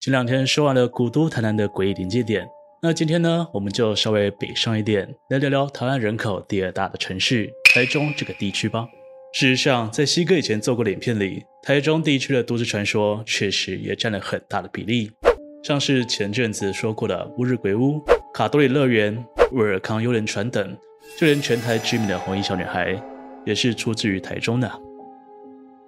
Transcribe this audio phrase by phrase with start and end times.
[0.00, 2.48] 前两天说完了古都台南的诡异临界点，
[2.80, 8.86] 那今天呢，我们就稍微北上一点，来聊聊台湾人口第二大的城市台中这个地区吧。
[9.34, 15.10] 事实上，在西哥以前做过的影片里，台中地区的都市传说确实也占了很大的比例，
[15.64, 18.00] 像是前阵子说过的乌日鬼屋、
[18.32, 19.12] 卡多里乐园、
[19.50, 20.78] 威尔康幽灵船等，
[21.18, 22.96] 就连全台知名的红衣小女孩，
[23.44, 24.70] 也是出自于台中的。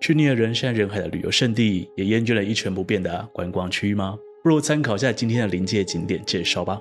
[0.01, 4.17] 去腻了人山人海的旅游胜地，也厌倦了一成不变的观光区域吗？
[4.43, 6.81] 不如参考一下今天的临界景点介绍吧。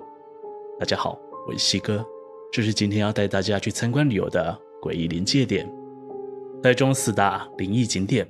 [0.80, 2.06] 大家好，我是西哥，
[2.50, 5.70] 这是今天要带大家去参观旅游的诡异临界点——
[6.64, 8.26] 台中四大灵异景点。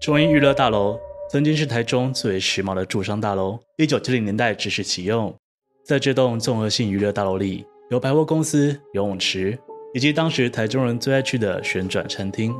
[0.00, 5.32] 中英娱乐大楼曾经是台中最为时髦的住商大楼，一九七零年代正式启用。
[5.84, 9.58] 在这栋综合性娱乐大楼里，有百货公司、游泳池，
[9.92, 12.50] 以及当时台中人最爱去的旋转餐厅。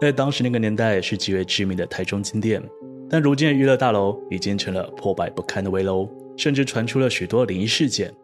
[0.00, 2.62] 在当时那个年代，是极为知名的台中金店。
[3.10, 8.14] 但如今的娱乐大楼已经成了破败不堪的危楼，甚至传出了许多灵异事件。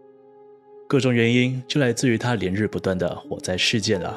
[0.87, 4.17] 各种原因就来自于它连日不断的火灾事件了。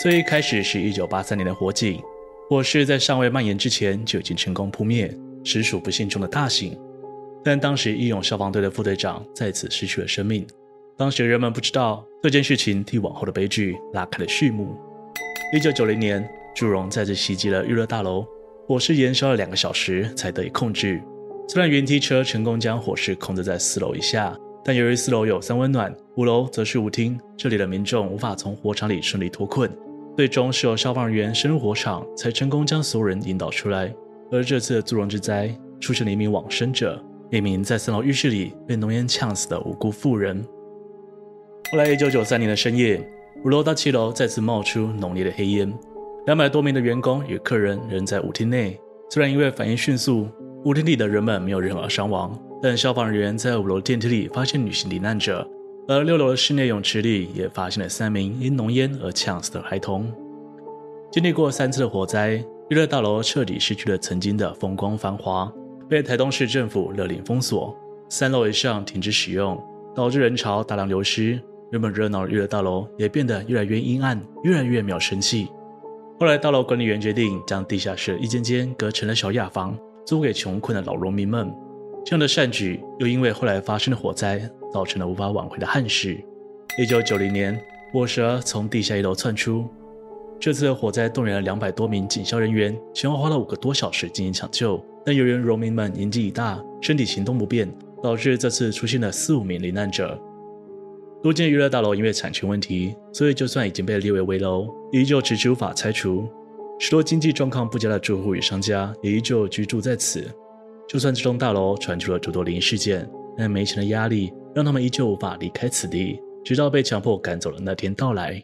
[0.00, 2.00] 最一开始是一九八三年的火警。
[2.48, 6.74] 火势在尚未蔓延之前就已经成功扑灭，实属不幸中的大幸。
[7.44, 10.46] 但当时义勇消防队的副队长在此失去了生命。
[10.96, 14.74] 当时人们不知道这件事情替往后的悲剧拉开了序幕。
[15.54, 16.26] 一九九零年，
[16.56, 18.24] 祝融再次袭击了娱乐大楼，
[18.66, 21.02] 火势延烧了两个小时才得以控制。
[21.48, 29.70] 虽然云梯车成功将火势控制在四楼以下，但由于四楼有三温暖，五楼则是舞厅，这里的民众无法从火场里顺利脱困。
[30.18, 33.94] 最终是由消防人员深入火场，才成功将所有人引导出来。
[34.32, 40.44] 而这次的祝融之灾，出现了一名往生者，一名在三楼浴室里被浓烟呛死的无辜妇人。
[41.70, 43.00] 后来，一九九三年的深夜，
[43.44, 45.72] 五楼到七楼再次冒出浓烈的黑烟，
[46.26, 48.76] 两百多名的员工与客人仍在舞厅内。
[49.10, 50.26] 虽然因为反应迅速，
[50.64, 55.48] 舞厅里的人们没有任何伤亡，但消防人员在五楼电梯里发现女性罹难者。
[55.90, 60.12] 而六楼的室内泳池里也发现了三名因浓烟而呛死的孩童。
[61.10, 65.50] 经历过三次的火灾，娱乐大楼彻底失去了曾经的风光繁华，
[65.88, 67.74] 被台东市政府勒令封锁，
[68.10, 69.58] 三楼以上停止使用，
[69.94, 71.40] 导致人潮大量流失。
[71.72, 75.48] 原本热闹的娱乐大楼也变得越来越阴暗，越来越没有生气。
[76.20, 79.74] 后来，大楼管理员决定将地下室一间间隔成了小雅房，
[80.04, 81.50] 租给穷困的老农民们。
[82.08, 84.40] 这样的善举，又因为后来发生的火灾，
[84.72, 86.18] 造成了无法挽回的憾事。
[86.78, 89.68] 一九九零年，火蛇从地下一楼窜出，
[90.40, 94.82] 这次的火灾动员了两百多名警消人员，前后花了五个多小时进行抢救。
[95.04, 97.70] 但由于农民们年纪已大，身体行动不便，
[98.02, 100.18] 导致这次出现了四五名罹难者。
[101.22, 106.26] 多间娱乐大楼因为产权问题，所以就算已经被列为危楼，依旧迟迟无法拆除。
[106.80, 110.24] 许多经济状况不佳的住户与商家也依旧居住在此。
[110.88, 113.06] 就算这栋大楼传出了诸多灵事件，
[113.36, 118.42] 但没钱的压力让他们依旧无法离开此地，直到被强迫赶走的那天到来。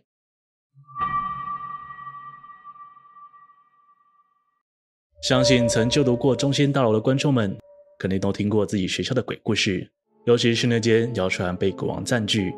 [5.22, 7.56] 相信曾就读过中心大楼的观众们，
[7.98, 9.90] 肯定都听过自己学校的鬼故事，
[10.26, 12.52] 尤其是那间谣传被鬼王占据、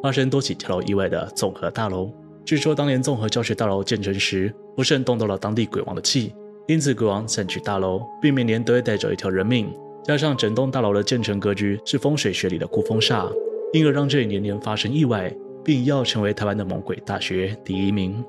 [0.00, 2.14] 发生多起跳楼意外的综合大楼。
[2.44, 6.32] 据说当年综合教学大楼建成时，不慎动到了当地鬼王的气。
[6.66, 9.72] 因此，国王占据大楼，并每年都会带走一条人命。
[10.04, 13.30] 加上整栋大楼的建成格局是风水学里的孤峰煞，
[13.72, 15.32] 因而让这里年年发生意外，
[15.64, 18.24] 并一跃成为台湾的猛鬼大学第一名。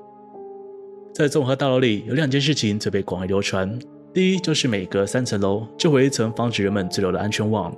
[1.12, 3.78] 在综合大楼里，有两件事情最被广为流传。
[4.12, 7.74] 第一，就是每隔三层楼就会一层防止人们坠楼的安全网。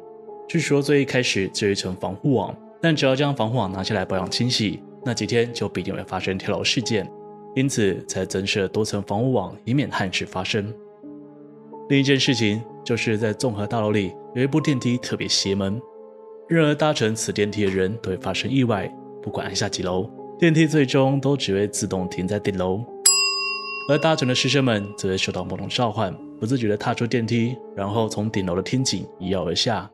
[0.49, 7.11] 据说最一开始只有一层防护网，但只要将防护网拿下来保养清洗，那几天就必定会发生跳楼事件。
[7.57, 10.73] 因此才增设多层防护网，以免憾事发生。
[11.89, 15.81] 另一件事情就是在综合大楼里有一部电梯特别邪门，
[16.49, 18.87] 任何搭乘此电梯的人都会发生意外，
[19.23, 22.85] 不管按下几楼，电梯最终都只会自动停在顶楼。
[23.89, 29.91] 而搭乘的师生们则会受到某种召唤，不自觉地踏出电梯，然后从顶楼的天井一跃而下。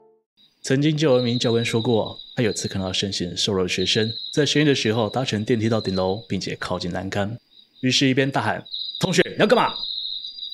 [0.63, 7.39] 曾经就有一名教官说过，他有次看到身形瘦弱的学生在深夜的时候搭乘电梯到顶楼，并且靠近栏杆。
[7.83, 8.63] 于是，一边大喊
[9.01, 9.75] “同学，你要干嘛”，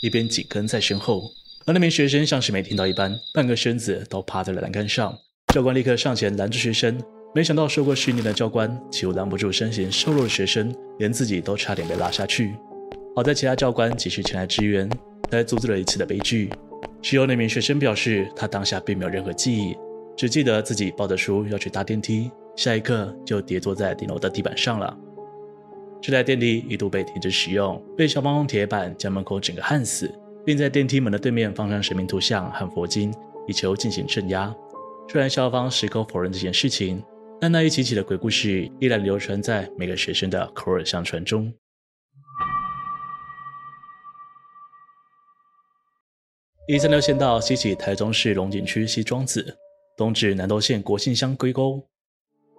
[0.00, 1.30] 一边紧跟在身后。
[1.66, 5.14] 而那名学生像是没听到一般，半个身子都趴在了栏杆上。
[5.52, 6.98] 教官立刻上前拦住学生，
[7.34, 12.54] 没想到受过训练的教官几乎拦不住身形瘦弱的学生，连自己都差点被拉下去。
[13.14, 14.88] 好在其他教官及时前来支援，
[15.30, 16.50] 才阻止了一次的悲剧。
[17.02, 19.76] 事后那名学生表示，他当下并没有任何记忆，
[20.16, 24.96] 只记得自己抱着书要去搭电梯，下一刻就跌坐在顶楼的地板上了。
[26.00, 30.12] 这台电梯一度被停止使用，被消防用铁板将门口整个焊死，
[30.44, 33.12] 并在电梯门的对面放上神明图像和佛经，
[33.46, 34.54] 以求进行镇压。
[35.08, 37.02] 虽然校方矢口否认这件事情，
[37.40, 41.52] 但那一起起的鬼故事依然流传在每个学生的口耳相传中。
[46.68, 49.56] 一三六县道西起台中市龙井区西庄子，
[49.96, 51.82] 东至南投县国姓乡龟沟，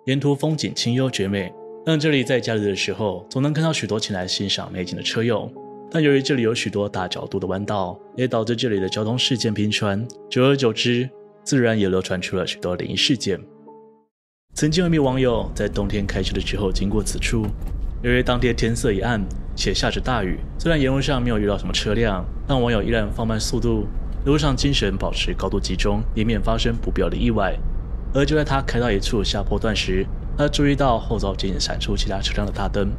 [0.07, 1.53] 沿途风景清幽绝美，
[1.85, 5.51] 让这里在假日的时候总能看到许多前来欣赏美景的车友。
[5.91, 11.09] 但由于这里有许多大角度的弯道，也导致这里的交通事件频传，久而久之，
[11.43, 13.39] 自然也流传出了许多灵异事件。
[14.53, 17.47] 曾经有一名网友在冬天开车的时候经过此处，
[18.03, 19.19] 由于当天天色已暗，
[19.55, 23.87] 且下着大雨，虽然沿路上没有遇到什么车辆，但网友依然放慢速度。
[24.25, 27.57] 路上精神保持高度集中，以免发生不必要的意外。
[28.13, 30.05] 而就在他开到一处下坡段时，
[30.39, 32.89] 他注意到后照镜闪出其他车辆的大灯。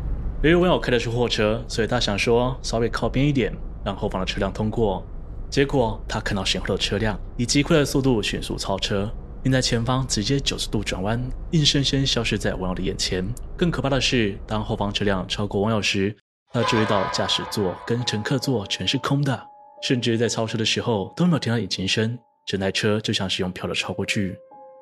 [0.43, 3.51] 由于网友开的是货车，所以他想说稍微靠边一点，
[3.83, 5.03] 让后方的车辆通过。
[5.49, 9.11] 结果他看到身后的车辆以极快的速度迅速超车，
[9.43, 11.19] 并在前方直接九十度转弯，
[11.53, 13.27] 硬生生消失在网友的眼前。
[13.57, 16.15] 更可怕的是，当后方车辆超过网友时，
[16.53, 19.43] 他注意到驾驶座跟乘客座全是空的。
[19.83, 24.37] 甚至在超车的时候都没有听到引擎声，整台车就像是用飘的超过去。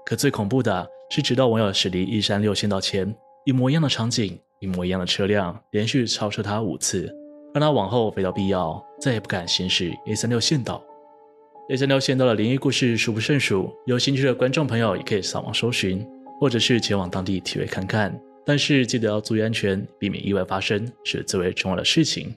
[0.09, 3.15] 可最恐怖的是，直到网友驶离一三六县道前，
[3.45, 7.15] 一模一样的场景，一模一样的车辆，连续超车他五次，
[7.53, 10.83] 让他往后非到必要，再也不敢行驶一三六县道。
[11.69, 16.03] 一三六县道的灵异故事数不胜数，有兴趣的观众朋友也可以上网搜寻，
[16.41, 18.19] 或者是前往当地体会看看。
[18.47, 22.35] 但是记得要注意安全，避免意外发生，是最为重要的事情。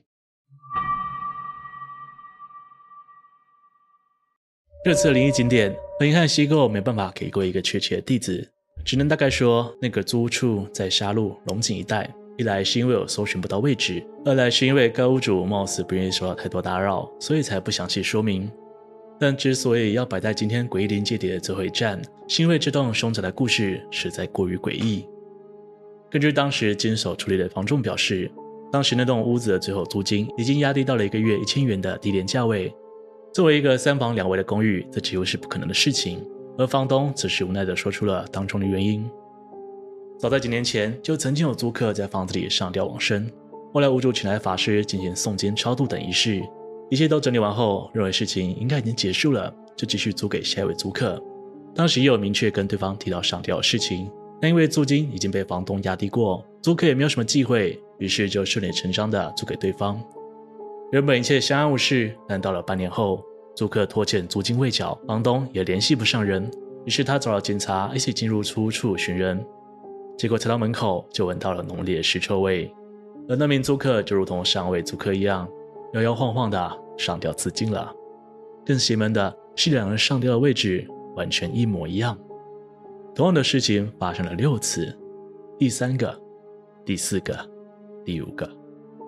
[4.84, 8.50] 这次的灵异景点，很遗憾，机构没办法给过一个确切的地址，
[8.84, 12.10] 只能大概说那个租处在沙鹿龙井一带。
[12.36, 18.52] 一来是因为我搜寻不到位置，二来是因为该屋主貌似不愿意受到太多打扰，所以才不详细说明。
[19.20, 25.06] 但之所以要摆在今天诡异临界点的最后一站，是因为这栋凶宅的故事实在过于诡异。
[26.10, 28.32] 根据当时经手处理的房仲表示，
[28.72, 32.74] 当时那栋屋子的最后租金已经压低到了一个月一千元的低廉价位。
[33.34, 36.22] 作为一个三房两卫的公寓，这几乎是不可能的事情。
[36.58, 39.10] 而房东此时无奈地说出了当中的原因。
[40.20, 43.26] 早在几年前，就曾经有租客在房子里上吊往生。
[43.74, 46.44] 后来屋主请来法师进行诵经超度等仪式，
[46.90, 51.22] 一切都整理完后，认为事情应该已经结束了，就继续租给下一位租客。
[51.74, 54.12] 当时也有明确跟对方提到上吊的事情，
[54.42, 60.04] 但因为租金已经被房东压低过，租客也没有什么忌讳，于是就顺理成章地租给对方。
[60.92, 63.24] 原本一切相安无事，但到了半年后，
[63.56, 66.52] 租客拖欠租金未缴，房东也联系不上人，
[66.84, 69.42] 于是他找了警察一起进入出处寻人，
[70.18, 72.70] 结果才到门口就闻到了浓烈的尸臭味，
[73.30, 75.48] 而那名租客就如同上位租客一样，
[75.94, 77.90] 摇摇晃晃的上吊自尽了。
[78.66, 80.86] 更邪门的是，两人上吊的位置
[81.16, 82.18] 完全一模一样。
[83.16, 84.94] 同样的事情发生了六次，
[85.58, 86.22] 第三个、
[86.84, 87.34] 第四个、
[88.04, 88.50] 第五个、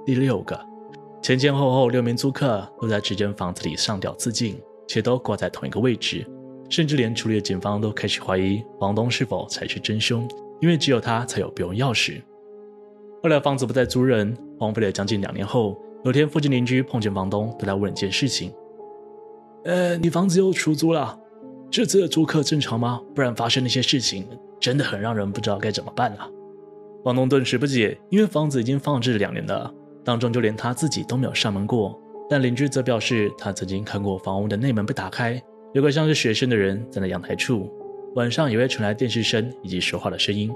[0.06, 0.73] 第六个。
[1.24, 6.30] 前前后后六名租客都在这间房子里上吊自尽，且都挂在同一个位置，
[6.70, 10.28] 甚至连处理的警方都开始怀疑房东是否才是真凶，
[10.60, 12.22] 因为只有他才有备用钥匙。
[13.24, 18.52] 后来房子不再租人，荒废了将近两年后，有天附近邻居碰见房东，都来问一件事情
[19.64, 21.18] ：“呃，你房子又出租了？
[21.72, 23.02] 这次的租客正常吗？
[23.16, 24.28] 不然发生那些事情，
[24.60, 26.30] 真的很让人不知道该怎么办了。”
[27.02, 29.74] 房东顿时不解，因为房子已经放置两年了。
[30.04, 35.42] 当中就连他自己都没有上门过，但邻居则表示，他曾经看过房屋的内门被打开，
[35.74, 37.72] 有个像是学生的人站在阳台处，
[38.16, 40.52] 晚上也会传来电视声以及说话的声音。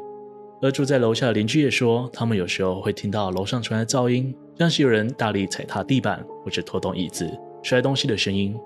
[0.61, 7.29] 而住在楼下的邻居也说，他们有时候会听到楼上传来噪音，像是有人大力踩踏地板或者拖动椅子、
[7.61, 8.57] 摔东西的声音。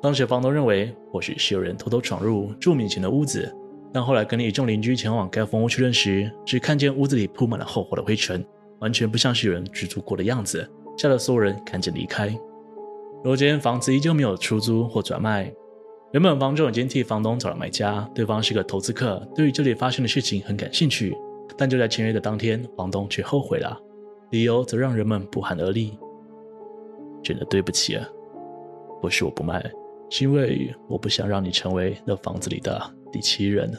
[0.00, 3.54] 当时房东认为，或许是有人偷偷闯入住民前的屋子，
[3.92, 8.44] 但后来跟一众邻居前往该房屋确认时，只看见屋子里铺满了厚厚的灰尘。
[8.84, 12.38] 完全不像是有人居住过的样子，吓得所有人赶紧离开。
[13.24, 15.50] 如今房子依旧没有出租或转卖，
[16.12, 21.16] 原本房仲已经替房东找了买家，对方是个投资客，对于这里发生的事情很感兴趣。
[21.56, 23.74] 但就在签约的当天，房东却后悔了，
[24.30, 25.98] 理由则让人们不寒而栗。
[27.22, 28.06] 真的对不起啊，
[29.00, 29.64] 不是我不卖，
[30.10, 32.78] 是因为我不想让你成为那房子里的
[33.10, 33.72] 第七人。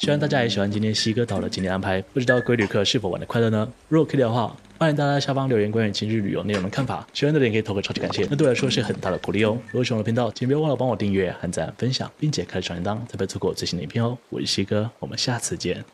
[0.00, 3.70] 希望大家也喜欢今天西哥岛的景点安排，不知道各位旅客是否玩得快乐呢？
[3.86, 9.58] 如果可以的话，欢迎大家下方留言关于今日旅游内容的看法，喜欢的人可以投个超级感谢，那对我来说是很大的鼓励哦。
[9.66, 14.16] 如果喜欢我的频道，请别忘了帮我订阅、按赞、分享，并且开启小铃铛，才不会错过最新的影片哦。
[14.30, 15.84] 我是西哥，我们下次见。